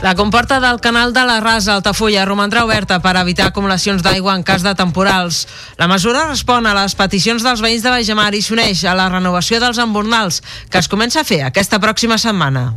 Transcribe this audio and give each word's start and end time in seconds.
La 0.00 0.14
comporta 0.14 0.60
del 0.60 0.78
canal 0.80 1.12
de 1.12 1.24
la 1.26 1.40
Rasa 1.40 1.74
Altafulla 1.74 2.24
romandrà 2.24 2.62
oberta 2.62 3.00
per 3.02 3.16
evitar 3.18 3.48
acumulacions 3.50 4.04
d'aigua 4.06 4.36
en 4.38 4.44
cas 4.46 4.62
de 4.62 4.70
temporals. 4.78 5.40
La 5.76 5.88
mesura 5.90 6.28
respon 6.28 6.68
a 6.70 6.74
les 6.76 6.94
peticions 6.94 7.42
dels 7.42 7.62
veïns 7.64 7.82
de 7.82 7.90
Baixamar 7.90 8.30
i 8.38 8.42
s'uneix 8.42 8.84
a 8.86 8.94
la 8.94 9.08
renovació 9.10 9.58
dels 9.58 9.80
embornals 9.82 10.38
que 10.70 10.78
es 10.78 10.86
comença 10.86 11.24
a 11.24 11.26
fer 11.26 11.42
aquesta 11.42 11.80
pròxima 11.82 12.14
setmana. 12.14 12.76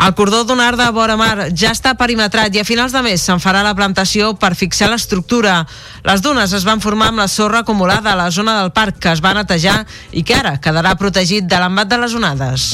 El 0.00 0.14
cordó 0.14 0.44
dunar 0.44 0.78
de 0.78 0.86
vora 0.94 1.18
mar 1.18 1.50
ja 1.52 1.74
està 1.74 1.96
perimetrat 1.98 2.54
i 2.54 2.62
a 2.62 2.64
finals 2.64 2.94
de 2.94 3.02
mes 3.04 3.20
se'n 3.20 3.42
farà 3.42 3.64
la 3.66 3.74
plantació 3.74 4.30
per 4.38 4.54
fixar 4.54 4.88
l'estructura. 4.94 5.66
Les 6.06 6.22
dunes 6.22 6.54
es 6.56 6.64
van 6.64 6.80
formar 6.80 7.10
amb 7.10 7.20
la 7.20 7.28
sorra 7.28 7.66
acumulada 7.66 8.14
a 8.14 8.20
la 8.22 8.30
zona 8.30 8.60
del 8.62 8.70
parc 8.72 9.02
que 9.02 9.12
es 9.12 9.20
va 9.20 9.34
netejar 9.34 9.82
i 10.12 10.22
que 10.22 10.38
ara 10.38 10.56
quedarà 10.62 10.94
protegit 10.96 11.50
de 11.50 11.60
l'embat 11.60 11.90
de 11.90 12.00
les 12.00 12.14
onades. 12.14 12.70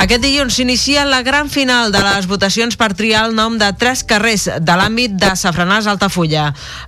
Aquest 0.00 0.22
dilluns 0.24 0.54
s'inicia 0.56 1.02
la 1.04 1.20
gran 1.20 1.50
final 1.52 1.90
de 1.92 2.00
les 2.00 2.24
votacions 2.24 2.78
per 2.80 2.94
triar 2.96 3.26
el 3.28 3.34
nom 3.36 3.58
de 3.60 3.68
tres 3.76 4.00
carrers 4.08 4.46
de 4.48 4.76
l'àmbit 4.80 5.18
de 5.20 5.34
Safranàs 5.36 5.90
Altafulla. 5.92 6.46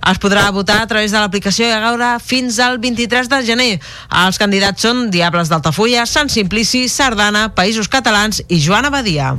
Es 0.09 0.17
podrà 0.23 0.47
votar 0.55 0.79
a 0.81 0.89
través 0.89 1.13
de 1.13 1.21
l'aplicació 1.21 1.69
i 1.69 1.77
gaure 1.85 2.15
fins 2.25 2.57
al 2.57 2.79
23 2.81 3.29
de 3.29 3.43
gener. 3.45 3.71
Els 4.25 4.41
candidats 4.41 4.81
són 4.81 5.11
Diables 5.13 5.53
d'Altafulla, 5.53 6.07
Sant 6.09 6.33
Simplici, 6.33 6.87
Sardana, 6.89 7.51
Països 7.53 7.91
Catalans 7.91 8.41
i 8.49 8.57
Joana 8.57 8.89
Badia. 8.89 9.35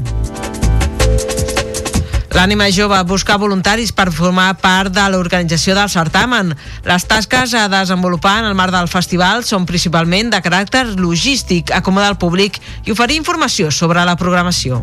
L'ànima 2.34 2.66
jove 2.74 2.98
busca 3.06 3.36
voluntaris 3.38 3.92
per 3.94 4.08
formar 4.10 4.48
part 4.58 4.90
de 4.90 5.04
l'organització 5.12 5.76
del 5.78 5.88
certamen. 5.88 6.50
Les 6.82 7.04
tasques 7.06 7.54
a 7.54 7.68
desenvolupar 7.70 8.40
en 8.40 8.48
el 8.48 8.56
marc 8.58 8.74
del 8.74 8.90
festival 8.90 9.46
són 9.46 9.68
principalment 9.68 10.32
de 10.34 10.40
caràcter 10.42 10.82
logístic, 10.98 11.70
acomodar 11.70 12.10
el 12.10 12.18
públic 12.18 12.58
i 12.84 12.90
oferir 12.90 13.20
informació 13.20 13.70
sobre 13.70 14.02
la 14.02 14.16
programació. 14.18 14.82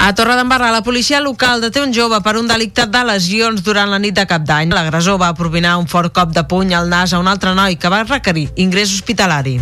A 0.00 0.14
Torredembarra, 0.16 0.72
la 0.74 0.82
policia 0.82 1.20
local 1.20 1.60
deté 1.62 1.78
un 1.84 1.94
jove 1.94 2.18
per 2.24 2.34
un 2.40 2.48
delicte 2.50 2.88
de 2.90 3.04
lesions 3.06 3.62
durant 3.62 3.92
la 3.92 4.00
nit 4.02 4.16
de 4.16 4.24
cap 4.26 4.42
d'any. 4.42 4.74
L'agressor 4.74 5.20
va 5.22 5.34
propinar 5.38 5.76
un 5.78 5.86
fort 5.86 6.10
cop 6.16 6.34
de 6.34 6.42
puny 6.50 6.74
al 6.74 6.90
nas 6.90 7.14
a 7.14 7.22
un 7.22 7.30
altre 7.30 7.54
noi 7.54 7.78
que 7.78 7.92
va 7.92 8.02
requerir 8.08 8.48
ingrés 8.56 8.90
hospitalari. 8.96 9.60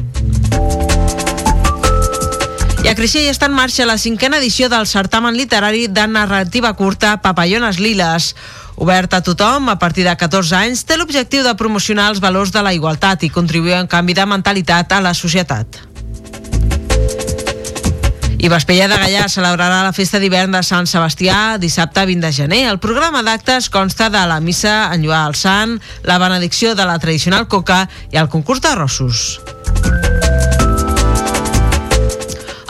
I 2.79 2.87
a 2.87 2.95
Creixell 2.95 3.27
està 3.27 3.49
en 3.51 3.57
marxa 3.57 3.87
la 3.89 3.99
cinquena 3.99 4.39
edició 4.39 4.69
del 4.71 4.87
certamen 4.87 5.35
literari 5.35 5.89
de 5.91 6.05
narrativa 6.07 6.71
curta 6.79 7.17
Papallones 7.25 7.81
Liles. 7.83 8.35
Obert 8.79 9.15
a 9.19 9.23
tothom 9.27 9.69
a 9.69 9.79
partir 9.83 10.05
de 10.07 10.15
14 10.15 10.55
anys, 10.55 10.85
té 10.87 10.97
l'objectiu 10.97 11.43
de 11.43 11.57
promocionar 11.59 12.07
els 12.13 12.23
valors 12.23 12.55
de 12.55 12.63
la 12.63 12.73
igualtat 12.77 13.27
i 13.27 13.33
contribuir 13.35 13.81
un 13.81 13.91
canvi 13.91 14.15
de 14.15 14.27
mentalitat 14.31 14.95
a 14.95 15.03
la 15.03 15.15
societat. 15.15 15.81
I 18.39 18.47
Vespella 18.47 18.87
de 18.87 19.01
Gallà 19.03 19.27
celebrarà 19.27 19.83
la 19.83 19.93
festa 19.93 20.21
d'hivern 20.23 20.55
de 20.55 20.63
Sant 20.63 20.87
Sebastià 20.87 21.59
dissabte 21.59 22.05
20 22.07 22.23
de 22.29 22.31
gener. 22.33 22.61
El 22.71 22.79
programa 22.79 23.25
d'actes 23.27 23.67
consta 23.75 24.07
de 24.15 24.23
la 24.31 24.39
missa 24.39 24.93
en 24.95 25.03
lluar 25.03 25.25
al 25.27 25.35
sant, 25.35 25.81
la 26.07 26.23
benedicció 26.23 26.77
de 26.79 26.87
la 26.87 27.01
tradicional 27.03 27.49
coca 27.51 27.89
i 28.13 28.23
el 28.23 28.31
concurs 28.31 28.63
de 28.63 28.77
rossos. 28.79 29.41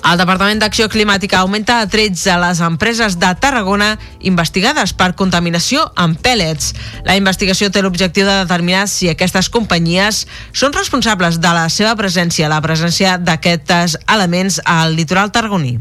El 0.09 0.17
Departament 0.17 0.57
d'Acció 0.63 0.87
Climàtica 0.89 1.43
augmenta 1.43 1.83
a 1.83 1.89
13 1.91 2.39
les 2.41 2.63
empreses 2.65 3.19
de 3.21 3.29
Tarragona 3.43 3.91
investigades 4.31 4.95
per 4.97 5.11
contaminació 5.21 5.83
amb 6.01 6.17
pèl·lets. 6.25 6.71
La 7.05 7.19
investigació 7.21 7.69
té 7.69 7.83
l'objectiu 7.85 8.25
de 8.25 8.39
determinar 8.39 8.87
si 8.89 9.11
aquestes 9.13 9.53
companyies 9.53 10.23
són 10.57 10.73
responsables 10.73 11.43
de 11.45 11.53
la 11.53 11.69
seva 11.69 11.93
presència, 12.01 12.49
la 12.49 12.65
presència 12.65 13.19
d'aquests 13.21 13.99
elements 14.17 14.63
al 14.65 14.97
litoral 14.97 15.29
tarragoní. 15.29 15.77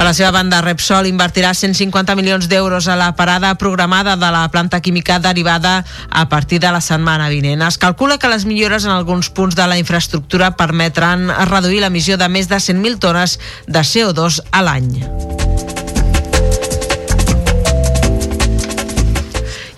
Per 0.00 0.06
la 0.06 0.14
seva 0.16 0.30
banda, 0.32 0.62
Repsol 0.64 1.10
invertirà 1.10 1.50
150 1.52 2.14
milions 2.16 2.46
d'euros 2.48 2.86
a 2.88 2.94
la 2.96 3.10
parada 3.18 3.50
programada 3.60 4.14
de 4.16 4.30
la 4.32 4.46
planta 4.48 4.80
química 4.80 5.18
derivada 5.20 5.84
a 6.08 6.26
partir 6.30 6.56
de 6.58 6.72
la 6.72 6.80
setmana 6.80 7.28
vinent. 7.28 7.60
Es 7.60 7.76
calcula 7.76 8.16
que 8.16 8.32
les 8.32 8.46
millores 8.48 8.88
en 8.88 8.96
alguns 8.96 9.28
punts 9.28 9.60
de 9.60 9.66
la 9.68 9.76
infraestructura 9.76 10.54
permetran 10.56 11.28
reduir 11.52 11.84
l'emissió 11.84 12.16
de 12.16 12.32
més 12.32 12.48
de 12.48 12.56
100.000 12.56 12.96
tones 12.96 13.36
de 13.68 13.84
CO2 13.84 14.40
a 14.48 14.64
l'any. 14.64 14.88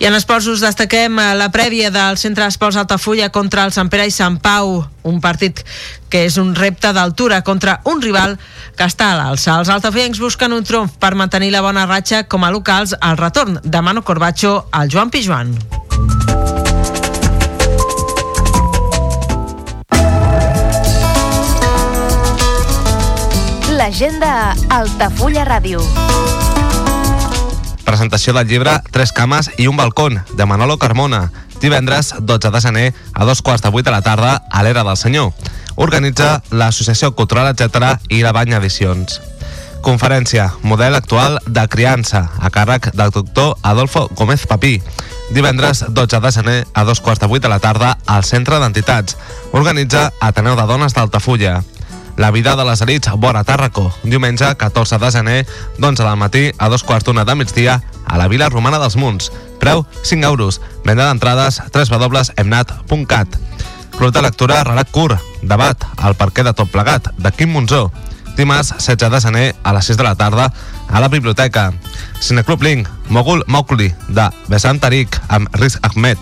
I 0.03 0.05
en 0.05 0.17
esports 0.17 0.49
us 0.51 0.59
destaquem 0.59 1.15
eh, 1.15 1.29
la 1.39 1.45
prèvia 1.47 1.87
del 1.87 2.17
Centre 2.19 2.43
d'Esports 2.43 2.75
Altafulla 2.75 3.29
contra 3.31 3.63
el 3.63 3.71
Sant 3.71 3.87
Pere 3.87 4.03
i 4.03 4.11
Sant 4.11 4.35
Pau, 4.43 4.81
un 5.07 5.21
partit 5.23 5.61
que 6.11 6.25
és 6.27 6.35
un 6.41 6.49
repte 6.57 6.91
d'altura 6.91 7.39
contra 7.47 7.77
un 7.87 8.03
rival 8.03 8.35
que 8.75 8.83
està 8.83 9.13
a 9.13 9.15
l'alça. 9.21 9.55
Els 9.55 9.71
altafullencs 9.71 10.19
busquen 10.19 10.51
un 10.51 10.67
triomf 10.67 10.99
per 10.99 11.13
mantenir 11.15 11.53
la 11.55 11.63
bona 11.63 11.87
ratxa 11.87 12.25
com 12.27 12.43
a 12.43 12.51
locals 12.51 12.97
al 12.99 13.15
retorn 13.15 13.61
de 13.63 13.81
Mano 13.81 14.03
Corbacho 14.03 14.65
al 14.75 14.91
Joan 14.91 15.07
Pijuan. 15.07 15.55
L'agenda 23.71 24.51
Altafulla 24.67 25.47
Ràdio. 25.47 26.42
Presentació 27.85 28.33
del 28.33 28.47
llibre 28.47 28.77
Tres 28.91 29.11
cames 29.11 29.51
i 29.57 29.67
un 29.67 29.77
balcón, 29.77 30.21
de 30.33 30.45
Manolo 30.45 30.77
Carmona. 30.77 31.31
Divendres, 31.61 32.13
12 32.19 32.51
de 32.51 32.61
gener, 32.61 32.93
a 33.13 33.25
dos 33.25 33.41
quarts 33.41 33.63
de 33.63 33.69
vuit 33.69 33.85
de 33.85 33.91
la 33.91 34.01
tarda, 34.01 34.41
a 34.51 34.63
l'Era 34.63 34.83
del 34.83 34.97
Senyor. 34.97 35.31
Organitza 35.75 36.41
l'Associació 36.51 37.13
Cultural 37.15 37.53
Etc. 37.53 37.97
i 38.09 38.21
la 38.23 38.31
Banya 38.31 38.59
Edicions. 38.59 39.21
Conferència, 39.83 40.53
model 40.63 40.95
actual 40.95 41.39
de 41.45 41.67
criança, 41.67 42.29
a 42.39 42.49
càrrec 42.49 42.93
del 42.95 43.11
doctor 43.11 43.57
Adolfo 43.63 44.07
Gómez 44.15 44.47
Papí. 44.47 44.81
Divendres, 45.35 45.83
12 45.89 46.19
de 46.23 46.31
gener, 46.31 46.67
a 46.73 46.83
dos 46.83 47.01
quarts 47.01 47.19
de 47.19 47.27
vuit 47.27 47.43
de 47.43 47.49
la 47.51 47.59
tarda, 47.59 47.97
al 48.07 48.23
Centre 48.23 48.59
d'Entitats. 48.59 49.17
Organitza 49.51 50.13
Ateneu 50.21 50.55
de 50.55 50.67
Dones 50.67 50.95
d'Altafulla. 50.95 51.63
La 52.15 52.29
vida 52.29 52.55
de 52.55 52.63
les 52.63 52.81
elits 52.81 53.09
vora 53.17 53.41
Tàrraco, 53.43 53.87
diumenge 54.03 54.51
14 54.55 54.99
de 55.01 55.09
gener, 55.11 55.39
d'11 55.79 56.03
del 56.05 56.17
matí 56.21 56.43
a 56.59 56.69
dos 56.69 56.83
quarts 56.85 57.07
d'una 57.07 57.25
de 57.25 57.35
migdia 57.35 57.81
a 58.05 58.17
la 58.21 58.27
Vila 58.27 58.49
Romana 58.49 58.77
dels 58.77 58.95
Munts. 58.95 59.31
Preu 59.59 59.85
5 60.03 60.27
euros. 60.27 60.61
Venda 60.85 61.07
d'entrades 61.07 61.61
www.emnat.cat. 61.73 63.39
Club 63.97 64.13
de 64.13 64.21
lectura 64.21 64.63
Relat 64.63 64.91
Curt. 64.91 65.17
Debat 65.41 65.87
al 65.97 66.13
parquet 66.15 66.45
de 66.45 66.53
Tot 66.53 66.69
Plegat, 66.69 67.09
de 67.17 67.31
Quim 67.31 67.49
Monzó. 67.49 67.91
Dimarts 68.37 68.75
16 68.77 69.11
de 69.11 69.21
gener 69.21 69.55
a 69.63 69.73
les 69.73 69.85
6 69.85 69.97
de 69.97 70.03
la 70.03 70.15
tarda 70.15 70.53
a 70.89 70.99
la 71.01 71.07
biblioteca. 71.07 71.71
Cineclub 72.21 72.61
Link, 72.61 72.87
Mogul 73.09 73.43
Mowgli, 73.47 73.93
de 74.07 74.29
Besant 74.47 74.81
Tariq 74.81 75.17
amb 75.29 75.49
Riz 75.55 75.79
Ahmed. 75.81 76.17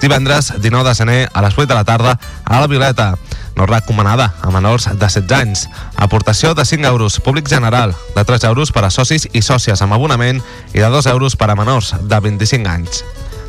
Divendres 0.00 0.52
19 0.60 0.88
de 0.88 0.94
gener 0.94 1.28
a 1.32 1.42
les 1.42 1.56
8 1.56 1.66
de 1.66 1.74
la 1.74 1.84
tarda 1.84 2.18
a 2.44 2.60
la 2.60 2.66
Violeta 2.66 3.16
no 3.56 3.66
recomanada 3.66 4.34
a 4.42 4.50
menors 4.50 4.86
de 4.86 4.96
16 5.06 5.32
anys. 5.32 5.68
Aportació 5.96 6.54
de 6.54 6.64
5 6.64 6.86
euros, 6.86 7.20
públic 7.20 7.48
general, 7.48 7.94
de 8.16 8.24
3 8.24 8.44
euros 8.44 8.72
per 8.72 8.84
a 8.84 8.90
socis 8.90 9.28
i 9.32 9.42
sòcies 9.42 9.82
amb 9.82 9.94
abonament 9.94 10.42
i 10.74 10.78
de 10.78 10.90
2 10.90 11.06
euros 11.12 11.36
per 11.36 11.50
a 11.50 11.56
menors 11.56 11.94
de 12.00 12.20
25 12.20 12.68
anys. 12.68 13.04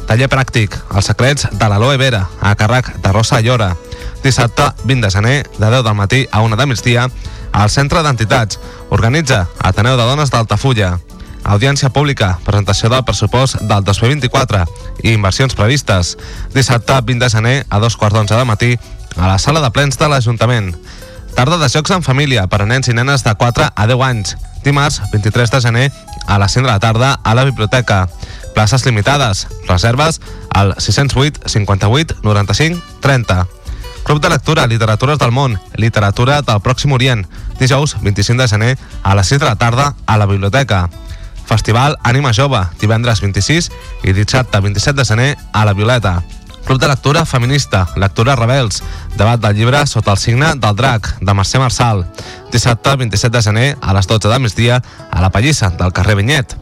Taller 0.07 0.27
pràctic, 0.27 0.73
els 0.91 1.07
secrets 1.07 1.47
de 1.51 1.67
l'aloe 1.69 1.97
vera, 1.97 2.25
a 2.41 2.55
càrrec 2.59 2.89
de 2.99 3.11
Rosa 3.13 3.39
Llora. 3.39 3.75
Dissabte, 4.23 4.71
20 4.83 5.05
de 5.05 5.11
gener, 5.13 5.37
de 5.57 5.69
10 5.69 5.85
del 5.85 5.95
matí 5.95 6.25
a 6.31 6.41
1 6.41 6.57
de 6.57 6.65
migdia, 6.67 7.07
al 7.51 7.69
Centre 7.69 8.03
d'Entitats. 8.03 8.59
Organitza 8.89 9.47
Ateneu 9.59 9.95
de 9.97 10.03
Dones 10.03 10.31
d'Altafulla. 10.31 10.97
Audiència 11.43 11.89
pública, 11.89 12.35
presentació 12.45 12.89
del 12.89 13.03
pressupost 13.03 13.61
del 13.65 13.83
2024 13.83 14.65
i 15.03 15.13
inversions 15.15 15.55
previstes. 15.57 16.15
Dissabte, 16.53 16.99
20 17.01 17.25
de 17.25 17.29
gener, 17.33 17.55
a 17.69 17.79
dos 17.79 17.97
quarts 17.97 18.15
d'onze 18.15 18.37
de 18.37 18.45
matí, 18.45 18.75
a 19.17 19.27
la 19.27 19.39
sala 19.39 19.61
de 19.61 19.71
plens 19.71 19.97
de 19.97 20.09
l'Ajuntament. 20.09 20.75
Tarda 21.35 21.57
de 21.57 21.69
jocs 21.69 21.91
en 21.95 22.03
família 22.03 22.45
per 22.51 22.61
a 22.61 22.67
nens 22.69 22.89
i 22.91 22.93
nenes 22.93 23.23
de 23.23 23.33
4 23.35 23.71
a 23.75 23.87
10 23.87 24.03
anys. 24.05 24.35
Dimarts, 24.63 25.01
23 25.11 25.51
de 25.51 25.61
gener, 25.61 25.87
a 26.27 26.37
les 26.37 26.51
5 26.51 26.67
de 26.67 26.71
la 26.71 26.79
tarda, 26.79 27.13
a 27.23 27.35
la 27.35 27.45
biblioteca. 27.45 28.07
Places 28.53 28.85
limitades. 28.85 29.47
Reserves 29.67 30.21
al 30.53 30.75
608 30.77 31.47
58 31.47 32.21
95 32.21 32.81
30. 33.01 33.47
Club 34.03 34.21
de 34.21 34.29
lectura 34.29 34.67
Literatures 34.67 35.19
del 35.19 35.31
món, 35.31 35.59
literatura 35.75 36.41
del 36.41 36.61
Pròxim 36.61 36.91
Orient, 36.91 37.27
dijous 37.59 37.95
25 38.01 38.41
de 38.41 38.47
gener 38.49 38.77
a 39.03 39.15
les 39.15 39.27
6 39.27 39.39
de 39.39 39.45
la 39.45 39.55
tarda 39.55 39.95
a 40.05 40.17
la 40.17 40.25
biblioteca. 40.25 40.89
Festival 41.51 41.97
Ànima 42.07 42.31
Jove, 42.31 42.61
divendres 42.79 43.19
26 43.19 43.65
i 44.07 44.13
dissabte 44.15 44.61
27 44.63 44.95
de 44.95 45.03
gener 45.03 45.31
a 45.51 45.65
la 45.67 45.73
Violeta. 45.75 46.21
Club 46.63 46.79
de 46.79 46.87
lectura 46.87 47.25
feminista, 47.25 47.81
lectura 47.99 48.37
rebels, 48.39 48.79
debat 49.17 49.41
del 49.43 49.57
llibre 49.57 49.81
sota 49.85 50.13
el 50.15 50.21
signe 50.21 50.53
del 50.55 50.77
drac, 50.79 51.09
de 51.19 51.35
Mercè 51.35 51.59
Marçal. 51.59 52.05
Dissabte 52.53 52.95
27 52.95 53.35
de 53.35 53.43
gener 53.43 53.67
a 53.81 53.91
les 53.97 54.07
12 54.07 54.31
de 54.31 54.39
migdia 54.39 54.79
a 55.11 55.19
la 55.19 55.29
Pallissa, 55.29 55.73
del 55.75 55.91
carrer 55.91 56.15
Vinyet. 56.21 56.55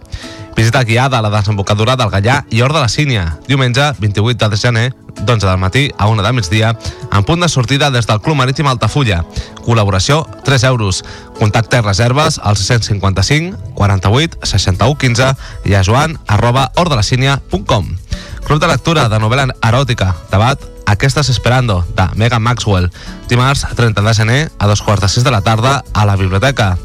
Visita 0.56 0.84
guiada 0.84 1.20
a 1.20 1.22
la 1.22 1.30
desembocadura 1.30 1.96
del 1.96 2.10
Gallà 2.10 2.44
i 2.50 2.62
Hort 2.62 2.76
de 2.76 2.82
la 2.82 2.90
Sínia, 2.90 3.38
diumenge 3.48 3.92
28 4.00 4.50
de 4.50 4.58
gener, 4.58 4.88
d'11 5.20 5.46
del 5.46 5.58
matí 5.58 5.84
a 5.98 6.08
1 6.08 6.24
de 6.24 6.34
migdia, 6.34 6.78
en 7.12 7.24
punt 7.24 7.42
de 7.42 7.50
sortida 7.50 7.92
des 7.92 8.08
del 8.08 8.22
Club 8.22 8.36
Marítim 8.36 8.68
Altafulla. 8.68 9.24
Col·laboració 9.66 10.26
3 10.46 10.64
euros. 10.72 11.04
Contacte 11.40 11.80
i 11.80 11.86
reserves 11.86 12.40
al 12.44 12.58
655 12.58 13.76
48 13.76 14.40
61 14.44 14.98
15 14.98 15.30
i 15.66 15.76
a 15.76 15.84
joan 15.84 16.20
arroba 16.28 16.72
hordelacínia.com. 16.76 17.96
Club 18.44 18.60
de 18.60 18.68
lectura 18.68 19.08
de 19.10 19.20
novel·la 19.22 19.54
eròtica, 19.62 20.16
debat 20.32 20.60
¿A 20.90 20.96
què 20.98 21.06
estàs 21.06 21.30
esperando? 21.30 21.84
de 21.94 22.08
Megan 22.18 22.42
Maxwell. 22.42 22.88
Dimarts 23.30 23.68
30 23.78 24.02
de 24.02 24.14
gener 24.18 24.40
a 24.58 24.66
dos 24.66 24.82
quarts 24.82 25.04
de 25.04 25.10
sis 25.14 25.24
de 25.24 25.30
la 25.30 25.42
tarda 25.46 25.84
a 25.94 26.06
la 26.10 26.16
biblioteca. 26.18 26.80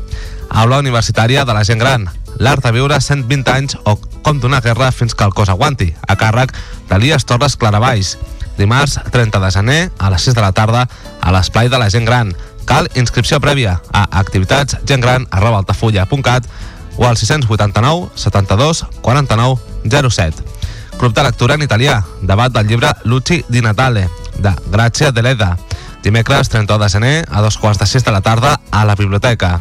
Aula 0.55 0.79
universitària 0.79 1.45
de 1.45 1.53
la 1.53 1.65
gent 1.67 1.81
gran. 1.83 2.07
L'art 2.39 2.63
de 2.63 2.71
viure 2.73 3.01
120 3.03 3.51
anys 3.51 3.75
o 3.85 3.97
com 4.23 4.39
d'una 4.41 4.61
guerra 4.63 4.93
fins 4.95 5.15
que 5.15 5.27
el 5.27 5.35
cos 5.35 5.51
aguanti, 5.51 5.91
a 6.07 6.15
càrrec 6.17 6.55
d'Elias 6.89 7.27
Torres 7.27 7.59
Claravalls. 7.59 8.15
Dimarts 8.57 9.01
30 9.11 9.41
de 9.43 9.51
gener 9.51 9.81
a 9.99 10.11
les 10.15 10.23
6 10.23 10.39
de 10.39 10.45
la 10.47 10.53
tarda 10.55 10.87
a 11.21 11.35
l'esplai 11.35 11.69
de 11.69 11.79
la 11.83 11.91
gent 11.91 12.07
gran. 12.07 12.31
Cal 12.65 12.89
inscripció 12.95 13.41
prèvia 13.43 13.81
a 13.93 14.07
activitatsgentgran 14.21 15.27
arroba 15.31 15.59
altafulla.cat 15.65 16.47
o 16.97 17.09
al 17.09 17.19
689 17.19 18.15
72 18.15 18.87
49 19.03 19.59
07. 20.09 20.45
Club 20.99 21.15
de 21.15 21.23
lectura 21.27 21.59
en 21.59 21.67
italià, 21.67 21.99
debat 22.23 22.55
del 22.55 22.69
llibre 22.69 22.95
Luci 23.03 23.43
di 23.49 23.61
Natale, 23.61 24.09
de 24.39 24.55
Grazia 24.71 25.11
Deleda, 25.11 25.57
dimecres 26.05 26.49
31 26.49 26.85
de 26.85 26.91
gener 26.91 27.25
a 27.29 27.43
dos 27.43 27.59
quarts 27.59 27.81
de 27.83 27.87
sis 27.87 28.05
de 28.05 28.13
la 28.13 28.21
tarda 28.21 28.61
a 28.71 28.85
la 28.85 28.95
biblioteca. 28.95 29.61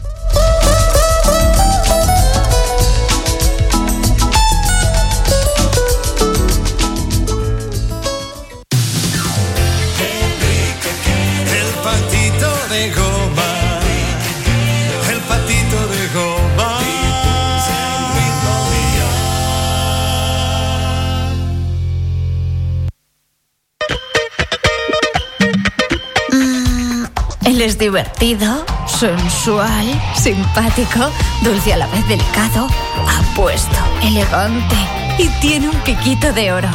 Él 27.45 27.59
es 27.61 27.77
divertido, 27.77 28.65
sensual, 28.85 29.85
simpático, 30.15 31.09
dulce 31.41 31.73
a 31.73 31.77
la 31.77 31.87
vez 31.87 32.07
delicado, 32.07 32.67
apuesto, 33.07 33.77
elegante 34.03 34.75
y 35.17 35.27
tiene 35.39 35.69
un 35.69 35.75
piquito 35.81 36.31
de 36.33 36.53
oro. 36.53 36.69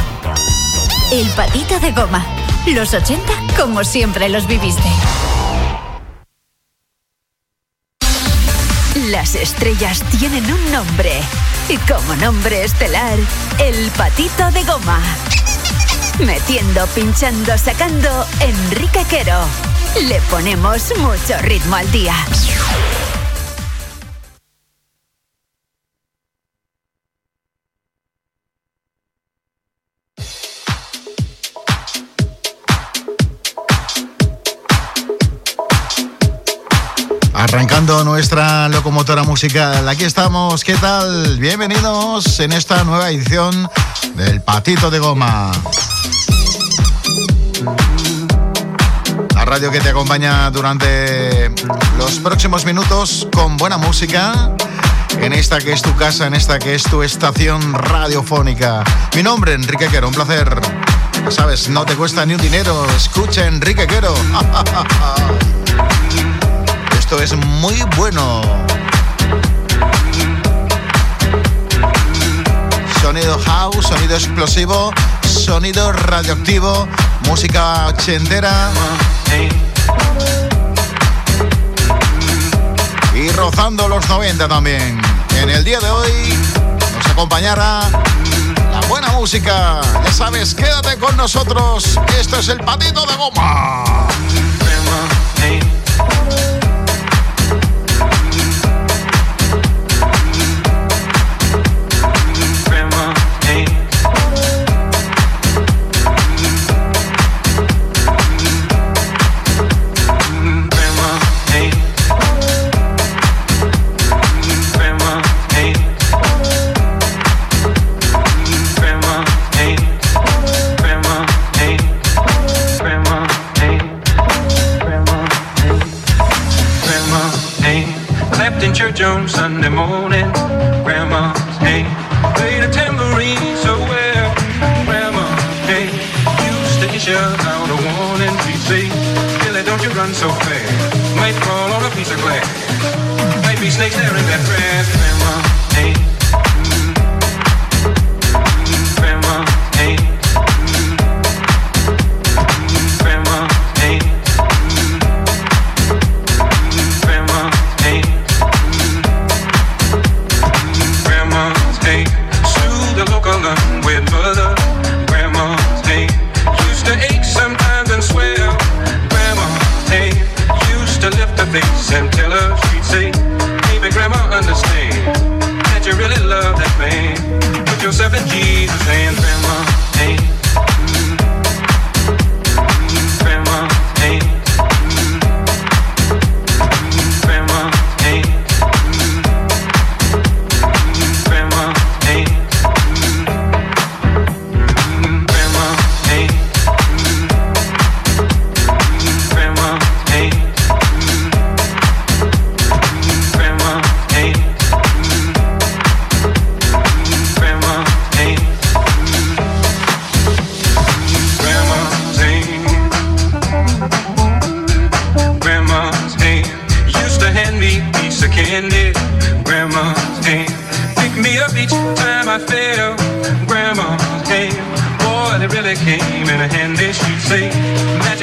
El 1.13 1.29
patito 1.31 1.79
de 1.79 1.93
goma. 1.93 2.25
Los 2.67 2.93
80 2.95 3.33
como 3.57 3.85
siempre 3.85 4.29
los 4.29 4.49
viviste. 4.49 4.89
Las 9.11 9.37
estrellas 9.37 10.03
tienen 10.19 10.45
un 10.53 10.73
nombre. 10.73 11.13
Y 11.69 11.77
como 11.79 12.17
nombre 12.17 12.65
estelar, 12.65 13.19
el 13.61 13.91
patito 13.93 14.51
de 14.51 14.65
goma. 14.65 15.01
Metiendo, 16.19 16.87
pinchando, 16.89 17.57
sacando, 17.57 18.27
Enrique 18.41 19.05
Quero. 19.09 19.76
Le 20.03 20.21
ponemos 20.31 20.93
mucho 20.99 21.39
ritmo 21.41 21.75
al 21.75 21.91
día. 21.91 22.15
Arrancando 37.33 38.05
nuestra 38.05 38.69
locomotora 38.69 39.23
musical. 39.23 39.89
Aquí 39.89 40.05
estamos. 40.05 40.63
¿Qué 40.63 40.75
tal? 40.75 41.39
Bienvenidos 41.39 42.39
en 42.41 42.53
esta 42.53 42.85
nueva 42.85 43.11
edición 43.11 43.67
del 44.15 44.43
Patito 44.43 44.91
de 44.91 44.99
Goma. 44.99 45.51
Radio 49.47 49.71
que 49.71 49.81
te 49.81 49.91
acompaña 49.91 50.51
durante 50.51 51.53
los 51.97 52.19
próximos 52.19 52.65
minutos 52.65 53.29
con 53.33 53.57
buena 53.57 53.79
música. 53.79 54.51
En 55.21 55.33
esta 55.33 55.59
que 55.59 55.73
es 55.73 55.83
tu 55.83 55.95
casa, 55.95 56.27
en 56.27 56.35
esta 56.35 56.59
que 56.59 56.75
es 56.75 56.83
tu 56.83 57.05
estación 57.05 57.73
radiofónica. 57.73 58.83
Mi 59.15 59.23
nombre, 59.23 59.55
Enrique 59.55 59.87
Quero, 59.87 60.09
un 60.09 60.15
placer. 60.15 60.61
Sabes, 61.29 61.69
no 61.69 61.87
te 61.87 61.95
cuesta 61.95 62.27
ni 62.27 62.35
un 62.35 62.41
dinero. 62.41 62.85
Escucha 62.97 63.47
Enrique 63.47 63.87
Quero. 63.87 64.15
Esto 66.99 67.23
es 67.23 67.37
muy 67.37 67.81
bueno. 67.97 68.43
Sonido 73.17 73.39
house, 73.47 73.87
sonido 73.87 74.15
explosivo, 74.15 74.93
sonido 75.27 75.91
radioactivo, 75.91 76.87
música 77.27 77.87
ochentera. 77.87 78.71
Y 83.15 83.31
rozando 83.31 83.89
los 83.89 84.07
90 84.07 84.47
también. 84.49 85.01
En 85.41 85.49
el 85.49 85.65
día 85.65 85.81
de 85.81 85.89
hoy 85.89 86.11
nos 86.95 87.07
acompañará 87.07 87.89
la 88.71 88.87
buena 88.87 89.09
música. 89.13 89.81
Ya 90.05 90.13
sabes, 90.13 90.55
quédate 90.55 90.99
con 90.99 91.17
nosotros. 91.17 91.99
Esto 92.21 92.39
es 92.39 92.49
el 92.51 92.61
patito 92.61 93.07
de 93.07 93.17
goma. 93.17 94.09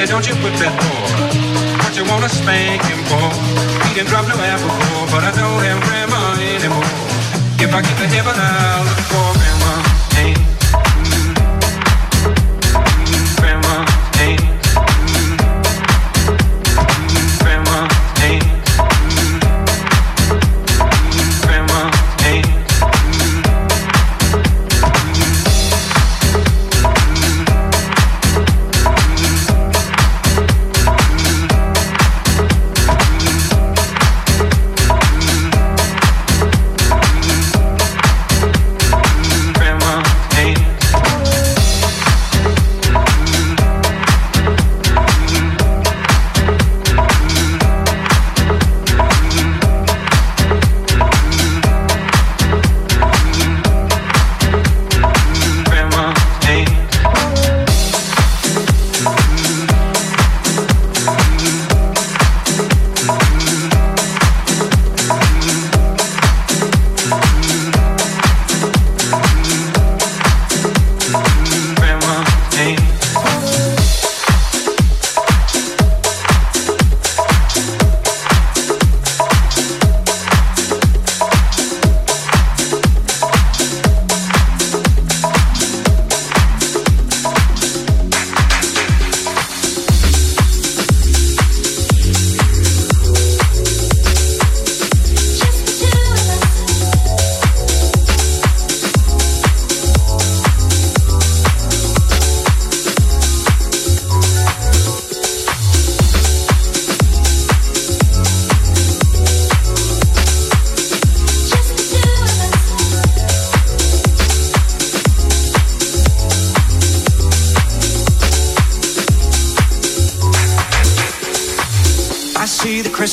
say, 0.06 0.12
don't 0.12 0.26
you 0.26 0.34
whip 0.42 0.54
that 0.60 0.74
boy. 0.80 1.84
What 1.84 1.96
you 1.96 2.04
wanna 2.10 2.28
spank 2.28 2.82
him 2.82 3.00
for? 3.08 3.28
He 3.88 3.94
didn't 3.94 4.08
drop 4.08 4.26
no 4.28 4.36
apple 4.36 4.68
for, 4.68 5.06
but 5.12 5.24
I 5.24 5.32
don't 5.32 5.62
have 5.64 5.80
grandma 5.82 6.34
anymore. 6.40 6.84
If 7.60 7.72
I 7.72 7.80
get 7.82 7.96
to 7.98 8.06
heaven, 8.08 8.34
I'll 8.36 8.84
look 8.84 9.00
for 9.08 9.32
grandma. 9.38 9.72
Hey. 10.14 10.53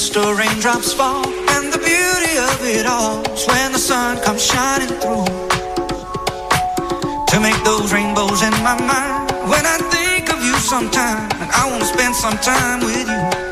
The 0.10 0.34
raindrops 0.34 0.94
fall. 0.94 1.26
And 1.26 1.72
the 1.72 1.78
beauty 1.78 2.36
of 2.38 2.66
it 2.66 2.86
all 2.88 3.22
is 3.32 3.46
when 3.48 3.72
the 3.72 3.78
sun 3.78 4.20
comes 4.24 4.44
shining 4.44 4.90
through. 5.00 5.26
To 7.28 7.40
make 7.40 7.64
those 7.64 7.94
rainbows 7.94 8.42
in 8.42 8.52
my 8.64 8.76
mind. 8.82 9.32
When 9.48 9.64
I 9.66 9.78
think 9.92 10.34
of 10.34 10.44
you 10.44 10.56
sometime, 10.56 11.30
and 11.40 11.52
I 11.52 11.70
wanna 11.70 11.86
spend 11.86 12.16
some 12.16 12.38
time 12.40 12.80
with 12.80 13.08
you. 13.08 13.51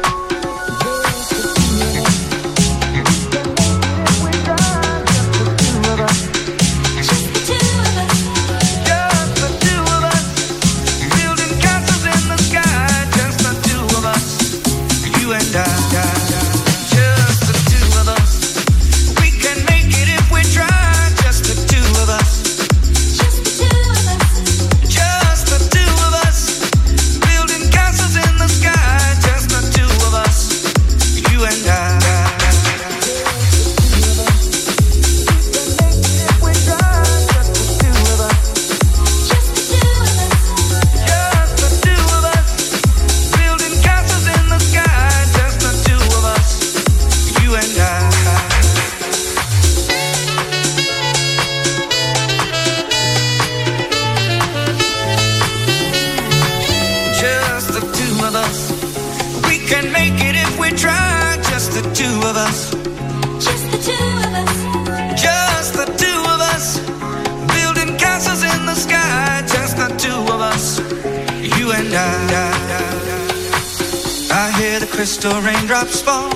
stops 75.92 76.04
for 76.04 76.29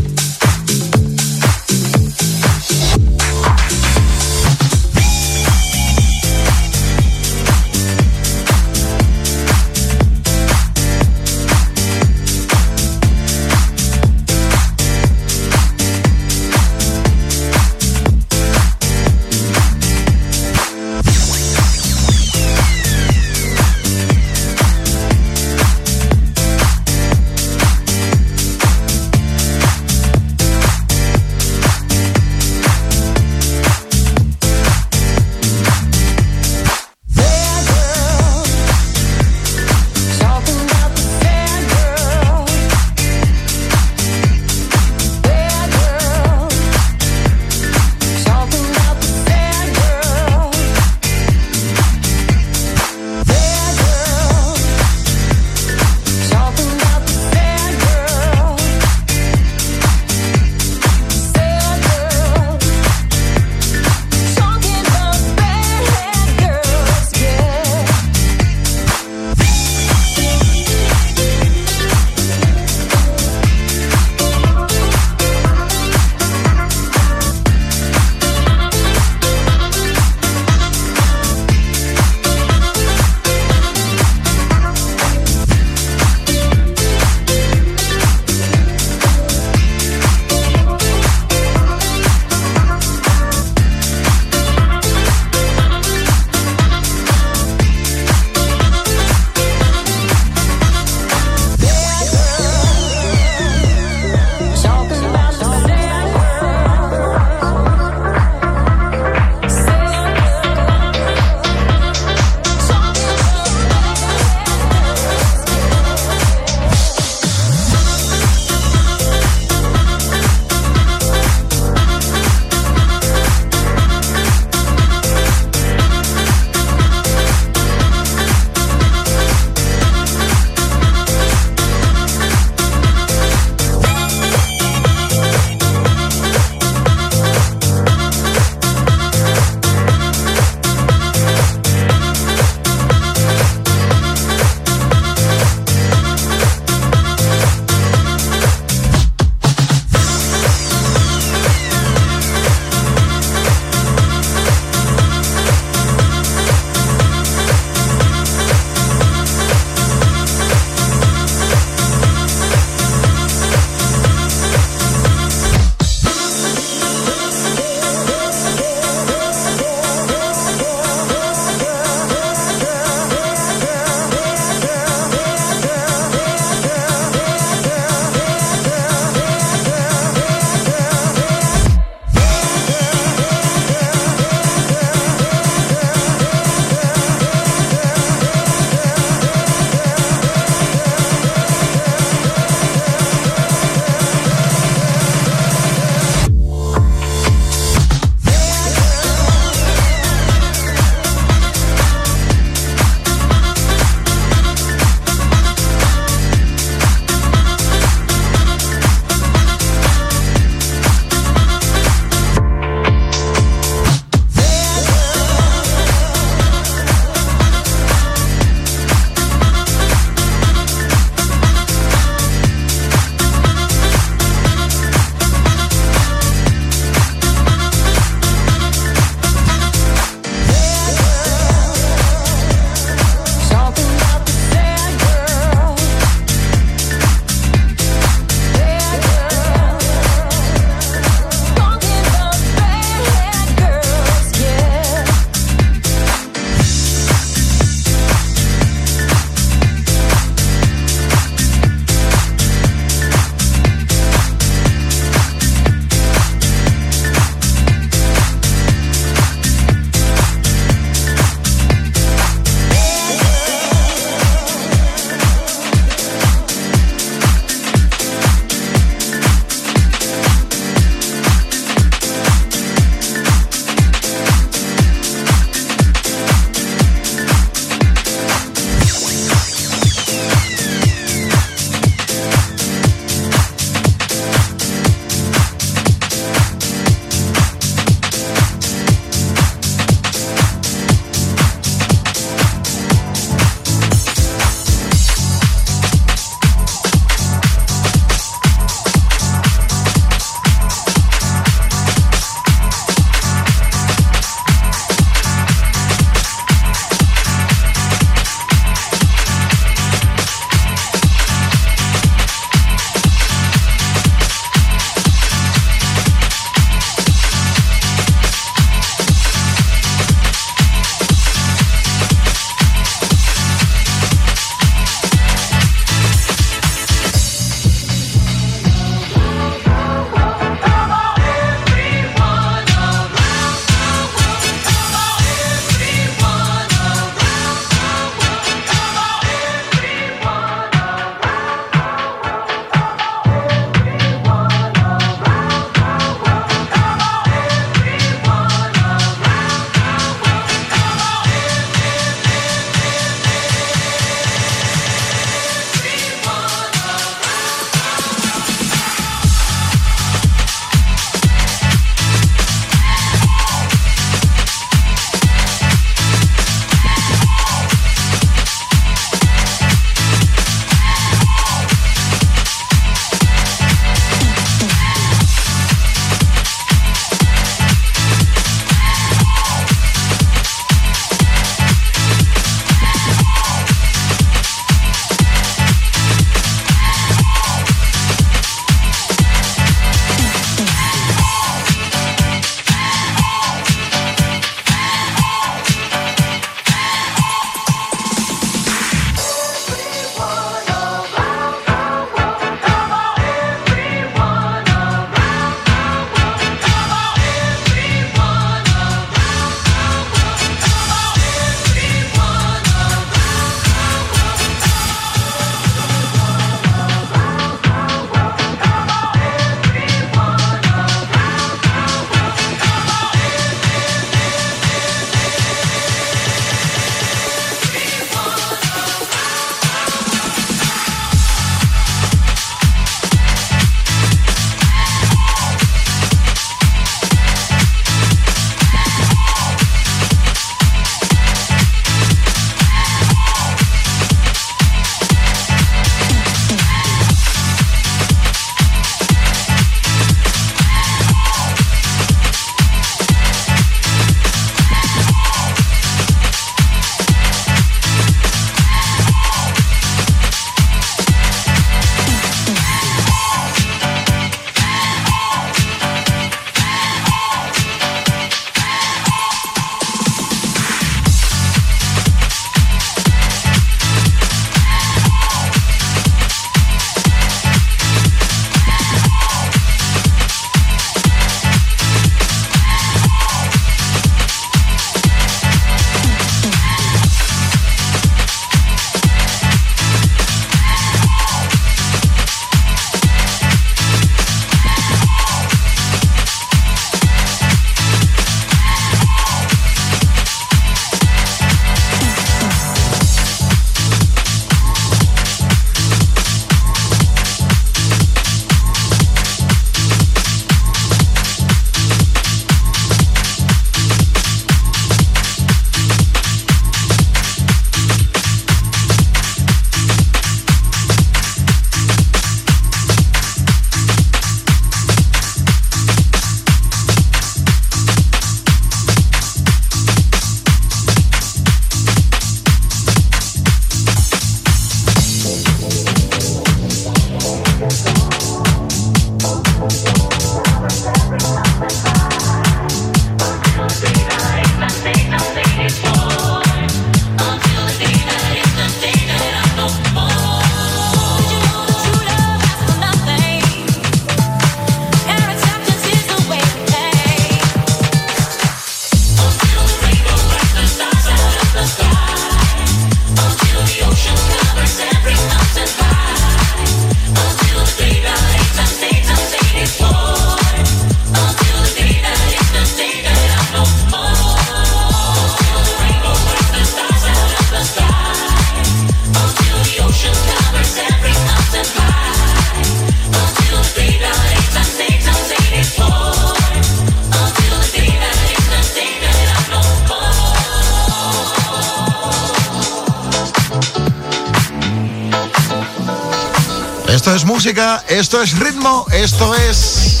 esto 597.46 598.22
es 598.22 598.36
ritmo, 598.40 598.86
esto 598.90 599.32
es 599.36 600.00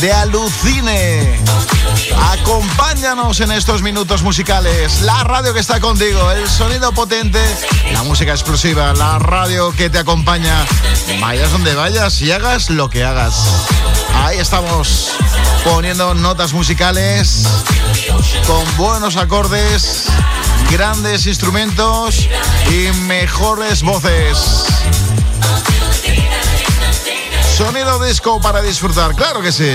de 0.00 0.12
alucine. 0.12 1.40
Acompáñanos 2.30 3.40
en 3.40 3.50
estos 3.50 3.82
minutos 3.82 4.22
musicales. 4.22 5.00
La 5.00 5.24
radio 5.24 5.52
que 5.52 5.58
está 5.58 5.80
contigo, 5.80 6.30
el 6.30 6.48
sonido 6.48 6.92
potente, 6.92 7.40
la 7.92 8.04
música 8.04 8.30
explosiva, 8.30 8.92
la 8.92 9.18
radio 9.18 9.72
que 9.72 9.90
te 9.90 9.98
acompaña. 9.98 10.54
Vayas 11.20 11.50
donde 11.50 11.74
vayas 11.74 12.22
y 12.22 12.30
hagas 12.30 12.70
lo 12.70 12.88
que 12.88 13.02
hagas. 13.02 13.34
Ahí 14.14 14.38
estamos 14.38 15.10
poniendo 15.64 16.14
notas 16.14 16.52
musicales 16.52 17.42
con 18.46 18.64
buenos 18.76 19.16
acordes, 19.16 20.04
grandes 20.70 21.26
instrumentos 21.26 22.28
y 22.70 22.92
mejores 23.00 23.82
voces. 23.82 24.71
Sonido 27.56 28.02
disco 28.02 28.40
para 28.40 28.62
disfrutar, 28.62 29.14
claro 29.14 29.42
que 29.42 29.52
sí. 29.52 29.70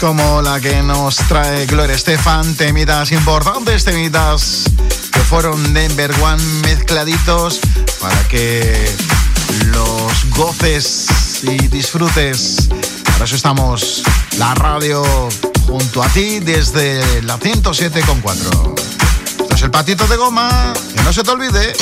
Como 0.00 0.40
la 0.40 0.58
que 0.60 0.82
nos 0.82 1.16
trae 1.16 1.66
Gloria 1.66 1.94
Estefan, 1.94 2.54
temidas 2.54 3.12
importantes, 3.12 3.84
temidas 3.84 4.64
que 5.12 5.20
fueron 5.20 5.74
Denver 5.74 6.10
One 6.22 6.42
mezcladitos 6.62 7.60
para 8.00 8.26
que 8.28 8.96
los 9.66 10.30
goces 10.30 11.06
y 11.42 11.68
disfrutes. 11.68 12.68
Para 13.04 13.26
eso 13.26 13.36
estamos 13.36 14.02
la 14.38 14.54
radio 14.54 15.02
junto 15.66 16.02
a 16.02 16.08
ti 16.08 16.40
desde 16.40 17.22
la 17.22 17.38
107.4. 17.38 18.80
Esto 19.42 19.54
es 19.54 19.62
el 19.62 19.70
patito 19.70 20.06
de 20.06 20.16
goma, 20.16 20.72
que 20.94 21.02
no 21.02 21.12
se 21.12 21.22
te 21.22 21.30
olvide. 21.30 21.74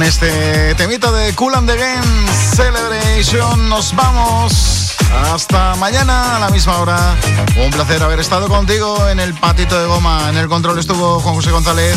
Con 0.00 0.08
este 0.08 0.74
temita 0.76 1.12
de 1.12 1.34
Cool 1.34 1.54
and 1.56 1.68
the 1.68 1.76
Game 1.76 2.32
Celebration 2.56 3.68
nos 3.68 3.94
vamos. 3.94 4.96
Hasta 5.30 5.74
mañana 5.74 6.36
a 6.36 6.38
la 6.40 6.48
misma 6.48 6.78
hora. 6.78 7.16
Un 7.62 7.70
placer 7.70 8.02
haber 8.02 8.18
estado 8.18 8.48
contigo 8.48 9.06
en 9.10 9.20
el 9.20 9.34
patito 9.34 9.78
de 9.78 9.86
goma. 9.86 10.30
En 10.30 10.38
el 10.38 10.48
control 10.48 10.78
estuvo 10.78 11.20
Juan 11.20 11.34
José 11.34 11.50
González. 11.50 11.94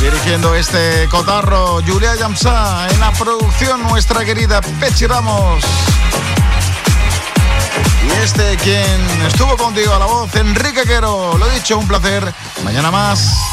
Dirigiendo 0.00 0.56
este 0.56 1.06
cotarro, 1.08 1.80
Julia 1.86 2.16
Yamsa. 2.16 2.88
En 2.90 2.98
la 2.98 3.12
producción, 3.12 3.84
nuestra 3.84 4.24
querida 4.24 4.60
Pechi 4.80 5.06
Ramos. 5.06 5.62
Y 8.08 8.24
este 8.24 8.56
quien 8.56 9.22
estuvo 9.28 9.56
contigo 9.56 9.94
a 9.94 10.00
la 10.00 10.06
voz, 10.06 10.34
Enrique 10.34 10.82
Quero. 10.82 11.38
Lo 11.38 11.48
dicho, 11.50 11.78
un 11.78 11.86
placer. 11.86 12.34
Mañana 12.64 12.90
más. 12.90 13.51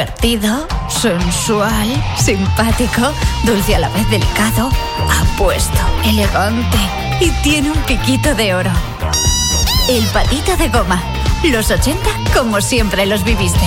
Divertido, 0.00 0.66
sensual, 0.88 1.86
simpático, 2.16 3.12
dulce 3.44 3.74
a 3.74 3.80
la 3.80 3.90
vez 3.90 4.08
delicado, 4.08 4.70
apuesto, 5.20 5.78
elegante 6.06 6.78
y 7.20 7.28
tiene 7.42 7.70
un 7.70 7.78
piquito 7.80 8.34
de 8.34 8.54
oro. 8.54 8.70
El 9.90 10.06
patito 10.06 10.56
de 10.56 10.70
goma. 10.70 11.02
Los 11.44 11.70
80 11.70 12.08
como 12.34 12.62
siempre 12.62 13.04
los 13.04 13.24
viviste. 13.24 13.66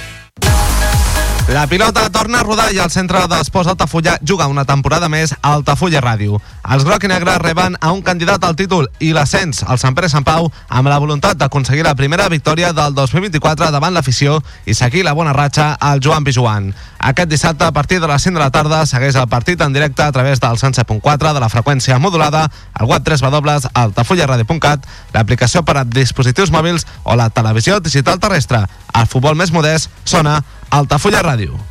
La 1.51 1.67
pilota 1.67 2.09
torna 2.09 2.39
a 2.39 2.43
rodar 2.47 2.69
i 2.71 2.77
el 2.79 2.87
centre 2.93 3.19
d'esports 3.27 3.67
Altafulla 3.67 4.13
juga 4.23 4.45
una 4.47 4.63
temporada 4.63 5.09
més 5.11 5.33
a 5.33 5.49
Altafulla 5.57 5.99
Ràdio. 5.99 6.37
Els 6.63 6.85
groc 6.87 7.03
i 7.03 7.09
negre 7.11 7.33
reben 7.43 7.75
a 7.81 7.89
un 7.91 7.99
candidat 8.05 8.45
al 8.47 8.55
títol 8.55 8.87
i 9.03 9.09
l'ascens 9.11 9.59
al 9.67 9.81
Sant 9.81 9.97
Pere 9.97 10.07
Sant 10.07 10.23
Pau 10.23 10.47
amb 10.69 10.87
la 10.87 11.01
voluntat 11.03 11.35
d'aconseguir 11.35 11.83
la 11.83 11.95
primera 11.99 12.29
victòria 12.31 12.71
del 12.71 12.95
2024 12.95 13.67
davant 13.67 13.91
l'afició 13.91 14.37
i 14.63 14.77
seguir 14.79 15.03
la 15.03 15.11
bona 15.11 15.35
ratxa 15.35 15.73
al 15.75 15.99
Joan 15.99 16.23
Pijuan. 16.23 16.71
Aquest 17.01 17.29
dissabte, 17.29 17.65
a 17.65 17.71
partir 17.71 17.99
de 17.99 18.07
les 18.07 18.21
5 18.21 18.37
de 18.37 18.43
la 18.43 18.51
tarda, 18.53 18.83
segueix 18.85 19.15
el 19.17 19.27
partit 19.27 19.61
en 19.65 19.73
directe 19.73 20.03
a 20.03 20.11
través 20.11 20.39
del 20.39 20.59
107.4 20.61 21.33
de 21.33 21.41
la 21.41 21.49
freqüència 21.49 21.97
modulada, 21.97 22.43
al 22.73 22.85
web 22.85 23.01
3 23.01 23.23
altafullaradio.cat, 23.73 24.85
l'aplicació 25.13 25.65
per 25.65 25.77
a 25.81 25.83
dispositius 25.83 26.53
mòbils 26.53 26.85
o 27.03 27.17
la 27.17 27.31
televisió 27.33 27.79
digital 27.79 28.21
terrestre. 28.21 28.67
El 28.93 29.09
futbol 29.09 29.35
més 29.35 29.51
modest 29.51 29.89
sona 30.05 30.43
Altafulla 30.69 31.25
Ràdio. 31.25 31.70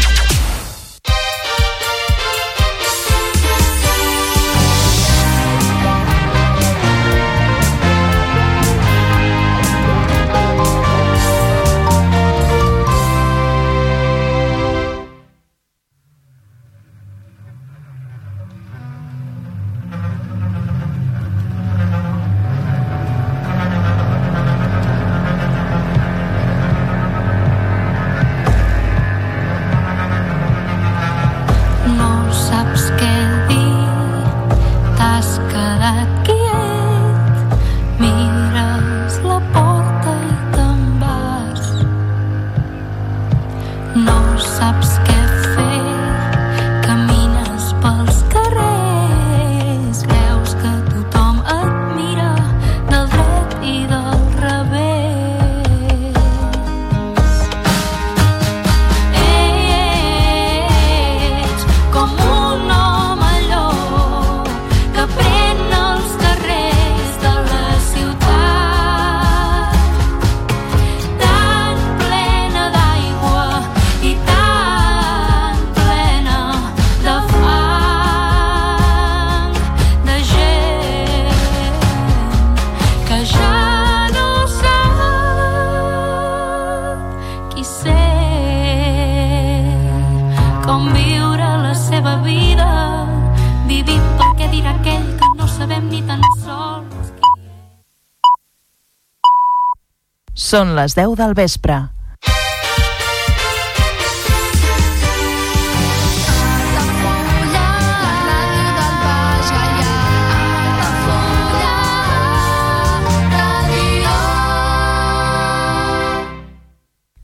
Són 100.51 100.73
les 100.75 100.91
10 100.97 101.13
del 101.15 101.31
vespre. 101.31 101.75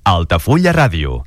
Altafulla 0.07 0.71
Ràdio, 0.71 1.19